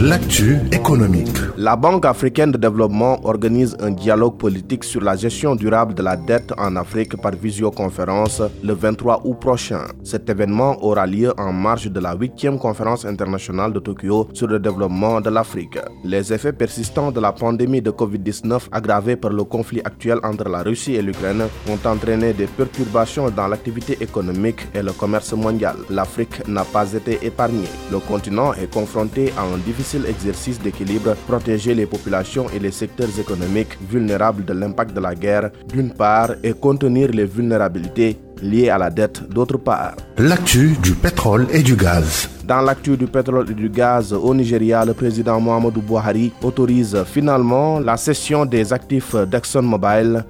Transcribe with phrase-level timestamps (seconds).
[0.00, 1.28] L'actu économique.
[1.56, 6.16] La Banque africaine de développement organise un dialogue politique sur la gestion durable de la
[6.16, 9.82] dette en Afrique par visioconférence le 23 août prochain.
[10.02, 14.58] Cet événement aura lieu en marge de la 8e conférence internationale de Tokyo sur le
[14.58, 15.78] développement de l'Afrique.
[16.02, 20.64] Les effets persistants de la pandémie de Covid-19 aggravés par le conflit actuel entre la
[20.64, 25.76] Russie et l'Ukraine ont entraîné des perturbations dans l'activité économique et le commerce mondial.
[25.88, 27.68] L'Afrique n'a pas été épargnée.
[27.92, 33.10] Le continent est confronté à un difficile exercice d'équilibre, protéger les populations et les secteurs
[33.20, 38.78] économiques vulnérables de l'impact de la guerre d'une part et contenir les vulnérabilités liées à
[38.78, 39.94] la dette d'autre part.
[40.16, 42.30] L'actu du pétrole et du gaz.
[42.44, 47.78] Dans l'actu du pétrole et du gaz au Nigeria, le président Mohamedou Buhari autorise finalement
[47.78, 50.24] la cession des actifs d'ExxonMobil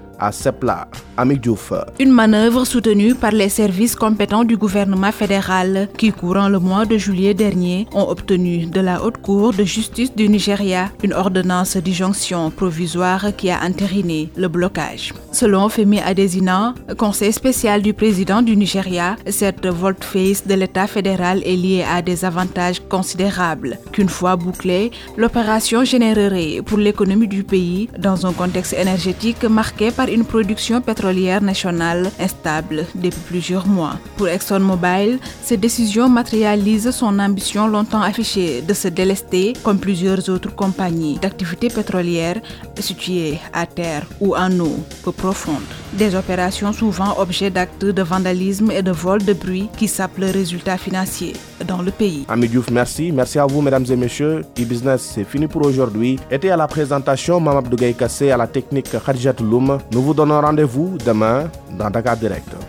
[1.16, 1.72] à Diouf.
[2.00, 6.96] Une manœuvre soutenue par les services compétents du gouvernement fédéral qui, courant le mois de
[6.98, 12.50] juillet dernier, ont obtenu de la Haute Cour de justice du Nigeria une ordonnance d'injonction
[12.50, 15.12] provisoire qui a entériné le blocage.
[15.32, 21.56] Selon Femi Adesina, conseil spécial du président du Nigeria, cette volte-face de l'État fédéral est
[21.56, 23.78] liée à des avantages considérables.
[23.92, 30.08] Qu'une fois bouclée, l'opération générerait pour l'économie du pays, dans un contexte énergétique marqué par
[30.14, 33.94] une production pétrolière nationale instable depuis plusieurs mois.
[34.16, 40.54] Pour ExxonMobil, cette décision matérialise son ambition longtemps affichée de se délester comme plusieurs autres
[40.54, 42.40] compagnies d'activités pétrolières
[42.78, 45.66] situées à terre ou en eau peu profonde.
[45.94, 50.30] Des opérations souvent objets d'actes de vandalisme et de vol de bruit qui sapent le
[50.30, 51.32] résultat financier
[51.66, 52.24] dans le pays.
[52.28, 53.10] Ami Diouf, merci.
[53.10, 54.42] Merci à vous, mesdames et messieurs.
[54.60, 56.18] E-Business, c'est fini pour aujourd'hui.
[56.30, 57.94] Était à la présentation Mamab Dougaï
[58.32, 59.78] à la technique Khadijat Loum.
[59.94, 62.63] Nous vous donnons rendez-vous demain dans Dakar Direct.